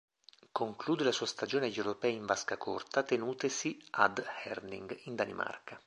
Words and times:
Conclude 0.51 1.03
la 1.03 1.11
sua 1.11 1.27
stagione 1.27 1.67
agli 1.67 1.77
Europei 1.77 2.15
in 2.15 2.25
vasca 2.25 2.57
corta 2.57 3.03
tenutesi 3.03 3.79
ad 3.91 4.25
Herning 4.45 4.99
in 5.03 5.13
Danimarca. 5.15 5.79